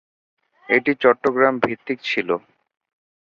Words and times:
এটি 0.69 0.91
চট্টগ্রাম 1.01 1.55
ভিত্তিক 1.59 1.97
ছিল। 2.03 2.29